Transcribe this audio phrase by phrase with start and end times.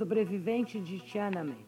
[0.00, 1.62] sobrevivente de Tiananmen.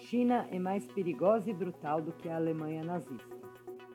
[0.00, 3.36] China é mais perigosa e brutal do que a Alemanha nazista.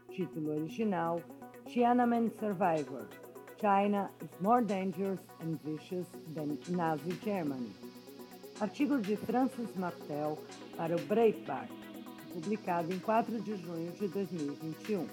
[0.09, 1.21] Título original:
[1.67, 3.05] Tiananmen Survivor.
[3.61, 7.71] China is more dangerous and vicious than Nazi Germany.
[8.59, 10.35] Artigo de Francis Martel
[10.75, 11.69] para o Breitbart,
[12.33, 15.05] publicado em 4 de junho de 2021.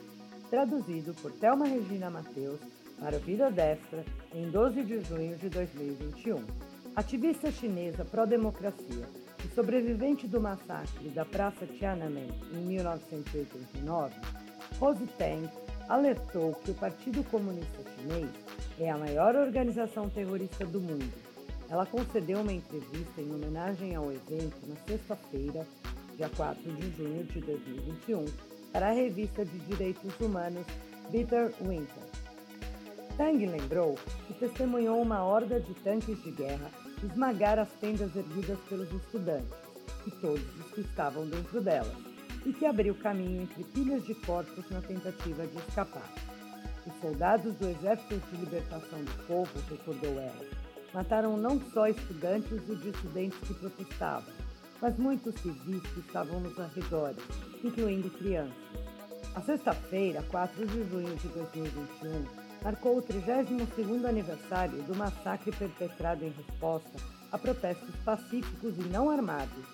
[0.49, 2.61] Traduzido por Thelma Regina Mateus
[2.99, 4.03] para o Vida Destra
[4.35, 6.70] em 12 de junho de 2021.
[7.01, 9.09] Ativista chinesa pró-democracia
[9.43, 14.15] e sobrevivente do massacre da Praça Tiananmen em 1989,
[14.79, 15.49] Rose Tang
[15.89, 18.29] alertou que o Partido Comunista Chinês
[18.79, 21.11] é a maior organização terrorista do mundo.
[21.71, 25.67] Ela concedeu uma entrevista em homenagem ao evento na sexta-feira,
[26.19, 28.27] dia 4 de junho de 2021,
[28.75, 30.67] para a revista de direitos humanos
[31.11, 32.11] Bitter Winter.
[33.17, 36.71] Tang lembrou que testemunhou uma horda de tanques de guerra
[37.07, 39.59] esmagar as tendas erguidas pelos estudantes
[40.07, 41.97] e todos os que estavam dentro delas,
[42.45, 46.09] e que abriu caminho entre pilhas de corpos na tentativa de escapar.
[46.87, 50.47] Os soldados do Exército de Libertação do Povo, recordou ela,
[50.95, 54.33] mataram não só estudantes e dissidentes que protestavam,
[54.81, 57.23] mas muitos civis que estavam nos arredores,
[57.63, 58.55] incluindo crianças.
[59.35, 66.31] A sexta-feira, 4 de junho de 2021, marcou o 32º aniversário do massacre perpetrado em
[66.31, 66.99] resposta
[67.33, 69.65] a protestos pacíficos e não armados,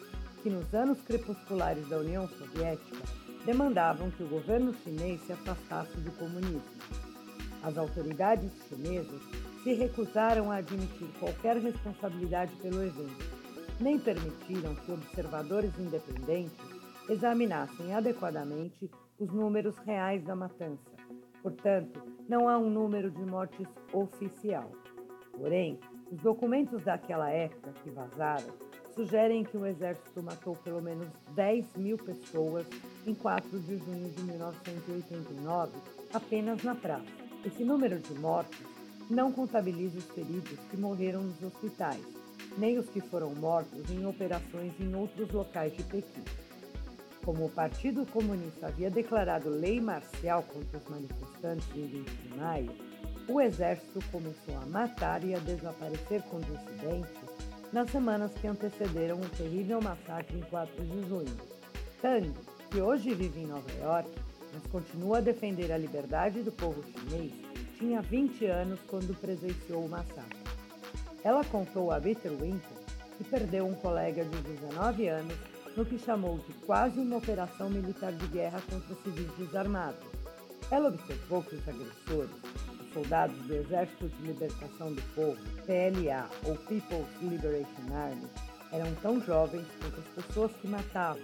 [0.43, 2.97] que nos anos crepusculares da União Soviética
[3.45, 6.63] demandavam que o governo chinês se afastasse do comunismo.
[7.63, 9.21] As autoridades chinesas
[9.65, 13.25] se recusaram a admitir qualquer responsabilidade pelo evento,
[13.81, 16.77] nem permitiram que observadores independentes
[17.09, 20.91] examinassem adequadamente os números reais da matança.
[21.43, 24.71] Portanto, não há um número de mortes oficial.
[25.33, 25.79] Porém,
[26.11, 31.99] os documentos daquela época que vazaram sugerem que o exército matou pelo menos 10 mil
[31.99, 32.67] pessoas
[33.07, 35.73] em 4 de junho de 1989,
[36.15, 37.05] apenas na praça.
[37.45, 38.59] Esse número de mortes
[39.11, 42.03] não contabiliza os feridos que morreram nos hospitais,
[42.57, 46.25] nem os que foram mortos em operações em outros locais de Pequim.
[47.27, 52.71] Como o Partido Comunista havia declarado lei marcial contra os manifestantes em 20 de maio,
[53.29, 57.11] o exército começou a matar e a desaparecer com dissidentes
[57.73, 61.37] nas semanas que antecederam o terrível massacre em 4 de junho.
[62.01, 62.33] Tang,
[62.71, 64.09] que hoje vive em Nova York,
[64.55, 67.33] mas continua a defender a liberdade do povo chinês,
[67.77, 70.39] tinha 20 anos quando presenciou o massacre.
[71.25, 72.79] Ela contou a Peter Winter
[73.19, 78.13] que perdeu um colega de 19 anos no que chamou de quase uma operação militar
[78.13, 80.01] de guerra contra civis desarmados.
[80.71, 82.31] Ela observou que os agressores,
[82.81, 85.37] os soldados do Exército de Libertação do Povo,
[85.67, 88.27] PLA ou People's Liberation Army,
[88.73, 91.23] eram tão jovens quanto as pessoas que matavam,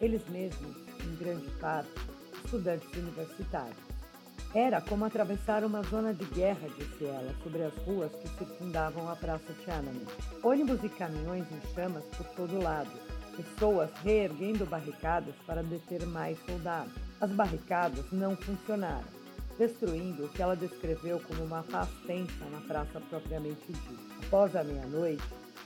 [0.00, 1.90] eles mesmos, em grande parte,
[2.44, 3.94] estudantes universitários.
[4.54, 9.16] Era como atravessar uma zona de guerra, disse ela, sobre as ruas que circundavam a
[9.16, 10.06] Praça Tiananmen.
[10.44, 12.90] Ônibus e caminhões em chamas por todo lado,
[13.36, 16.92] pessoas reerguendo barricadas para deter mais soldados.
[17.20, 19.04] As barricadas não funcionaram,
[19.58, 24.26] destruindo o que ela descreveu como uma paz tensa na praça propriamente dita.
[24.26, 25.22] Após a meia-noite,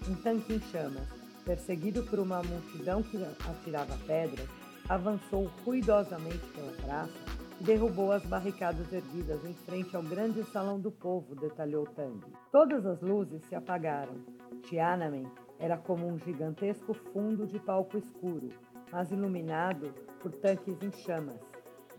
[0.09, 1.09] um tanque em chamas,
[1.45, 3.17] perseguido por uma multidão que
[3.49, 4.47] atirava pedras,
[4.89, 7.12] avançou ruidosamente pela praça
[7.61, 12.21] e derrubou as barricadas erguidas em frente ao grande salão do povo, detalhou Tang.
[12.53, 14.15] Todas as luzes se apagaram.
[14.62, 15.27] Tiananmen
[15.59, 18.49] era como um gigantesco fundo de palco escuro,
[18.93, 21.41] mas iluminado por tanques em chamas.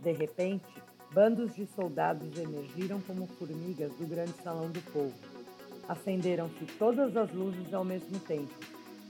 [0.01, 0.81] De repente,
[1.13, 5.13] bandos de soldados emergiram como formigas do grande salão do povo.
[5.87, 8.53] Acenderam-se todas as luzes ao mesmo tempo,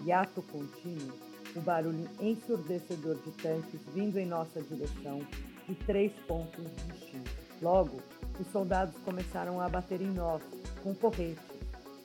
[0.03, 1.13] e ato contínuo,
[1.55, 5.19] o barulho ensurdecedor de tanques vindo em nossa direção
[5.67, 7.31] de três pontos distintos.
[7.61, 7.97] Logo,
[8.39, 10.41] os soldados começaram a bater em nós,
[10.81, 11.43] com porretes.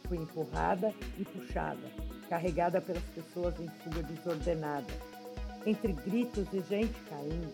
[0.08, 1.88] Fui empurrada e puxada,
[2.34, 4.92] carregada pelas pessoas em fuga desordenada.
[5.64, 7.52] Entre gritos e gente caindo,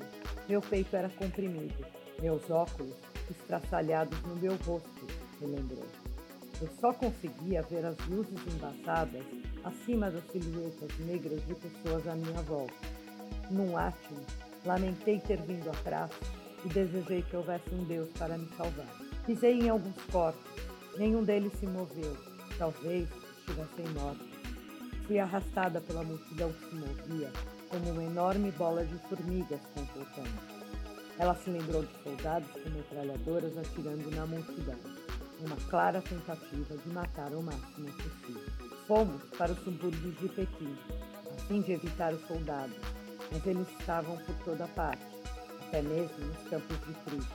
[0.48, 1.84] meu peito era comprimido,
[2.18, 2.94] meus óculos
[3.30, 5.06] estraçalhados no meu rosto,
[5.38, 5.84] relembrou.
[6.62, 9.22] Eu só conseguia ver as luzes embaçadas
[9.62, 12.74] acima das silhuetas negras de pessoas à minha volta.
[13.50, 14.20] Num átimo,
[14.64, 16.14] lamentei ter vindo praça
[16.64, 18.88] e desejei que houvesse um Deus para me salvar.
[19.26, 20.42] Pisei em alguns corpos,
[20.96, 22.16] nenhum deles se moveu,
[22.58, 23.06] talvez
[23.40, 24.29] estivessem mortos.
[25.10, 27.32] Fui arrastada pela multidão que se movia
[27.68, 30.38] como uma enorme bola de formigas consultando.
[31.18, 34.78] Ela se lembrou de soldados com metralhadoras atirando na multidão,
[35.40, 38.52] uma clara tentativa de matar o máximo possível.
[38.86, 40.78] Fomos para os subúrbios de Pequim,
[41.26, 42.76] a fim de evitar os soldados,
[43.32, 45.02] mas eles estavam por toda parte,
[45.66, 47.26] até mesmo nos campos de trigo.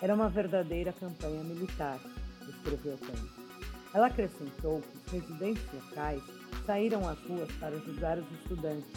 [0.00, 1.98] Era uma verdadeira campanha militar,
[2.48, 3.28] escreveu Tang.
[3.92, 6.37] Ela acrescentou que os residentes locais
[6.68, 8.92] saíram às ruas para ajudar os estudantes,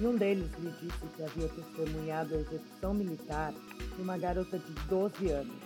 [0.00, 3.52] e um deles lhe disse que havia testemunhado a execução militar
[3.96, 5.56] de uma garota de 12 anos.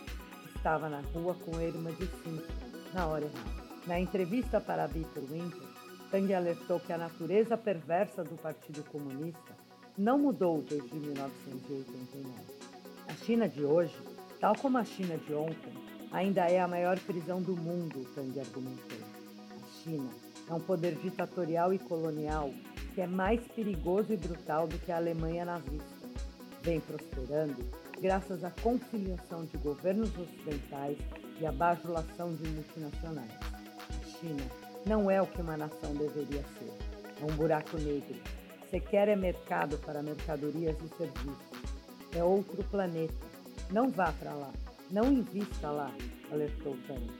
[0.57, 2.43] Estava na rua com a irmã de 5,
[2.95, 3.63] na hora errada.
[3.87, 5.61] Na entrevista para Victor Winter,
[6.11, 9.55] Tang alertou que a natureza perversa do Partido Comunista
[9.99, 12.33] não mudou desde 1989.
[13.09, 13.95] A China de hoje,
[14.41, 15.75] tal como a China de ontem,
[16.13, 18.99] ainda é a maior prisão do mundo, Tang argumentou.
[19.63, 22.51] A China é um poder ditatorial e colonial
[22.95, 26.07] que é mais perigoso e brutal do que a Alemanha nazista.
[26.61, 27.57] Vem prosperando
[27.99, 30.99] graças à conciliação de governos ocidentais
[31.41, 33.33] e à bajulação de multinacionais.
[33.89, 34.45] A China
[34.85, 36.71] não é o que uma nação deveria ser.
[37.23, 38.17] É um buraco negro.
[38.71, 41.63] Sequer é mercado para mercadorias e serviços.
[42.15, 43.15] É outro planeta.
[43.71, 44.51] Não vá para lá.
[44.91, 45.91] Não invista lá,
[46.31, 47.11] alertou Tang.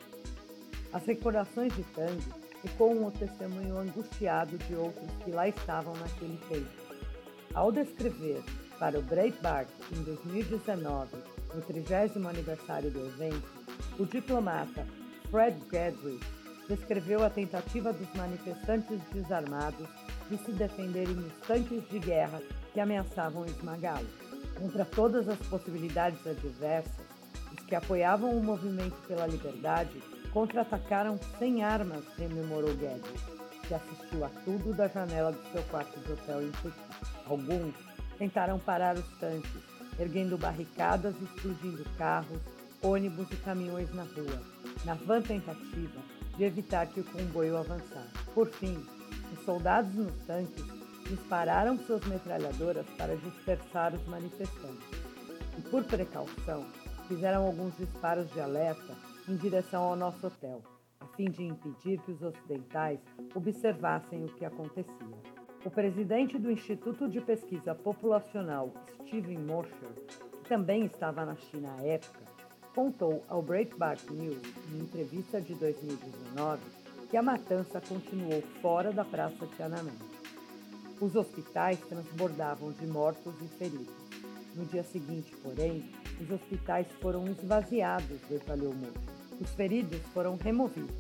[0.93, 6.39] As recordações de Tang e com o testemunho angustiado de outros que lá estavam naquele
[6.49, 6.71] tempo.
[7.55, 8.43] Ao descrever
[8.79, 11.17] para o Breitbart em 2019,
[11.55, 13.49] no 30 aniversário do evento,
[13.99, 14.87] o diplomata
[15.31, 16.19] Fred Gadry
[16.69, 19.89] descreveu a tentativa dos manifestantes desarmados
[20.31, 22.41] de se defenderem dos tanques de guerra
[22.73, 24.09] que ameaçavam esmagá-lo.
[24.59, 27.07] Contra todas as possibilidades adversas,
[27.53, 33.23] os que apoiavam o movimento pela liberdade Contra-atacaram sem armas, rememorou Guedes,
[33.69, 36.73] que assistiu a tudo da janela do seu quarto de hotel em Pequim.
[37.27, 37.75] Alguns
[38.19, 39.63] tentaram parar os tanques,
[39.99, 42.41] erguendo barricadas e explodindo carros,
[42.83, 44.43] ônibus e caminhões na rua,
[44.87, 46.01] na vã tentativa
[46.39, 48.25] de evitar que o comboio avançasse.
[48.35, 48.83] Por fim,
[49.35, 50.65] os soldados nos tanques
[51.11, 54.89] dispararam suas metralhadoras para dispersar os manifestantes.
[55.59, 56.65] E, por precaução,
[57.07, 60.63] fizeram alguns disparos de alerta em direção ao nosso hotel,
[61.01, 63.01] a fim de impedir que os ocidentais
[63.35, 65.17] observassem o que acontecia.
[65.65, 68.73] O presidente do Instituto de Pesquisa Populacional,
[69.07, 69.93] Steven Mosher,
[70.43, 72.21] que também estava na China à época,
[72.75, 74.43] contou ao Breitbart News,
[74.73, 76.61] em entrevista de 2019,
[77.09, 79.93] que a matança continuou fora da Praça Tiananmen.
[81.01, 83.95] Os hospitais transbordavam de mortos e feridos.
[84.55, 85.85] No dia seguinte, porém,
[86.23, 88.93] os hospitais foram esvaziados, detalhou Mosher.
[89.41, 90.95] Os feridos foram removidos,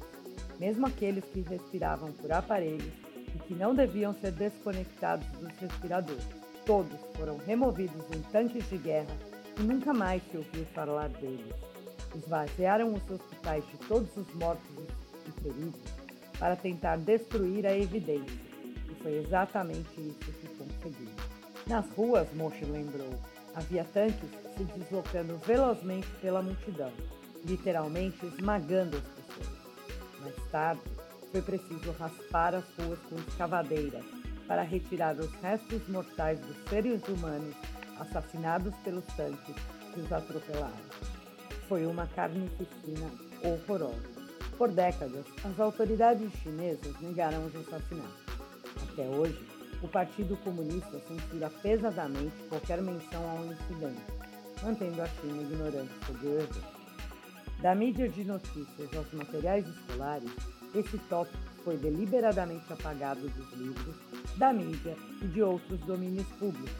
[0.59, 2.93] mesmo aqueles que respiravam por aparelhos
[3.35, 6.27] e que não deviam ser desconectados dos respiradores.
[6.67, 9.17] Todos foram removidos em tanques de guerra
[9.59, 11.55] e nunca mais se ouviu falar deles.
[12.15, 14.71] Esvaziaram os hospitais de todos os mortos
[15.27, 15.81] e feridos
[16.39, 18.41] para tentar destruir a evidência.
[18.91, 21.15] E foi exatamente isso que conseguiram.
[21.67, 23.15] Nas ruas, Moshe lembrou,
[23.55, 26.93] havia tanques se deslocando velozmente pela multidão
[27.45, 29.59] literalmente esmagando as pessoas.
[30.21, 30.83] Mais tarde,
[31.31, 34.05] foi preciso raspar as ruas com escavadeiras
[34.47, 37.55] para retirar os restos mortais dos seres humanos
[37.99, 39.57] assassinados pelos tanques
[39.93, 40.73] que os atropelaram.
[41.69, 43.11] Foi uma carnificina
[43.43, 44.13] horrorosa.
[44.59, 48.23] Por décadas, as autoridades chinesas negaram os assassinatos.
[48.83, 49.39] Até hoje,
[49.83, 54.01] o Partido Comunista censura pesadamente qualquer menção ao incidente,
[54.63, 56.49] mantendo a China ignorante sobre o.
[57.61, 60.31] Da mídia de notícias aos materiais escolares,
[60.75, 63.97] esse tópico foi deliberadamente apagado dos livros,
[64.37, 66.73] da mídia e de outros domínios públicos,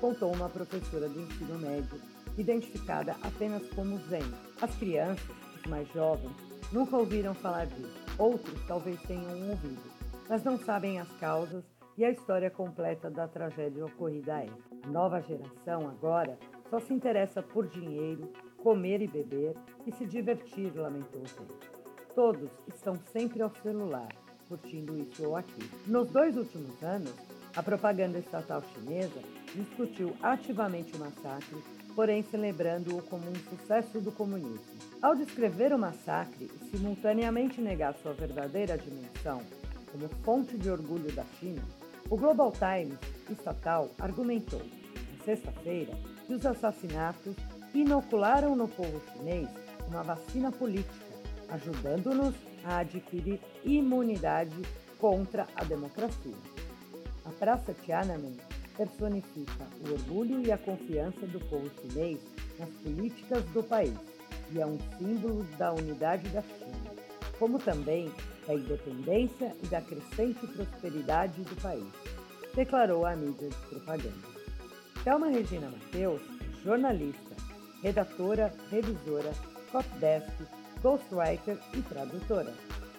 [0.00, 2.00] contou uma professora do ensino médio,
[2.36, 4.22] identificada apenas como Zen.
[4.60, 6.32] As crianças, os mais jovens,
[6.70, 8.02] nunca ouviram falar disso.
[8.18, 9.82] Outros talvez tenham ouvido,
[10.28, 11.64] mas não sabem as causas
[12.02, 14.76] e a história completa da tragédia ocorrida época.
[14.82, 16.36] A nova geração agora
[16.68, 18.28] só se interessa por dinheiro,
[18.60, 19.54] comer e beber
[19.86, 21.54] e se divertir, lamentou ele.
[22.12, 24.08] Todos estão sempre ao celular,
[24.48, 25.68] curtindo isso ou aquilo.
[25.86, 27.14] Nos dois últimos anos,
[27.54, 29.20] a propaganda estatal chinesa
[29.54, 31.62] discutiu ativamente o massacre,
[31.94, 34.58] porém celebrando-o como um sucesso do comunismo.
[35.00, 39.40] Ao descrever o massacre e simultaneamente negar sua verdadeira dimensão
[39.92, 41.62] como fonte de orgulho da China,
[42.12, 42.98] o Global Times
[43.30, 47.34] estatal argumentou, na sexta-feira, que os assassinatos
[47.72, 49.48] inocularam no povo chinês
[49.88, 51.06] uma vacina política,
[51.48, 54.60] ajudando-nos a adquirir imunidade
[54.98, 56.36] contra a democracia.
[57.24, 58.36] A Praça Tiananmen
[58.76, 62.18] personifica o orgulho e a confiança do povo chinês
[62.58, 63.96] nas políticas do país
[64.50, 66.81] e é um símbolo da unidade da China.
[67.42, 68.08] Como também
[68.46, 71.88] da independência e da crescente prosperidade do país,
[72.54, 74.28] declarou a mídia de propaganda.
[75.02, 76.22] Thelma Regina Mateus,
[76.62, 77.34] jornalista,
[77.82, 79.32] redatora, revisora,
[79.72, 80.30] copdesk,
[80.80, 82.54] ghostwriter e tradutora